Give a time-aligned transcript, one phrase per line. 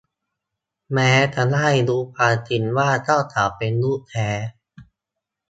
[0.93, 4.29] แม้จะได้รู้ความจริงว่าเจ้าสาวเป็นลูกแท้